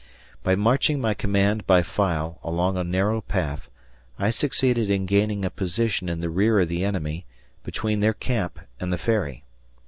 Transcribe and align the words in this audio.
By 0.41 0.55
marching 0.55 0.99
my 0.99 1.13
command 1.13 1.67
by 1.67 1.83
file, 1.83 2.39
along 2.43 2.75
a 2.75 2.83
narrow 2.83 3.21
path, 3.21 3.69
I 4.17 4.31
succeeded 4.31 4.89
in 4.89 5.05
gaining 5.05 5.45
a 5.45 5.51
position 5.51 6.09
in 6.09 6.21
the 6.21 6.29
rear 6.31 6.59
of 6.59 6.69
the 6.69 6.83
enemy, 6.83 7.27
between 7.63 7.99
their 7.99 8.13
camp 8.15 8.59
and 8.79 8.91
the 8.91 8.97
Ferry. 8.97 9.43